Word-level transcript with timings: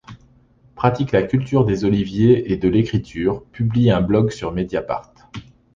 Pratique 0.73 1.11
la 1.11 1.21
culture 1.21 1.63
des 1.63 1.85
oliviers 1.85 2.51
et 2.51 2.57
de 2.57 2.67
l'écriture 2.67 3.43
Publie 3.51 3.91
un 3.91 4.01
blog 4.01 4.31
sur 4.31 4.51
Mediapart. 4.51 5.13